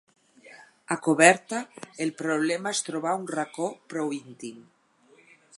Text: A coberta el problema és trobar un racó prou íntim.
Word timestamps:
A 0.95 0.97
coberta 1.07 1.59
el 2.07 2.13
problema 2.23 2.73
és 2.77 2.83
trobar 2.89 3.15
un 3.21 3.31
racó 3.37 3.71
prou 3.95 4.15
íntim. 4.23 4.69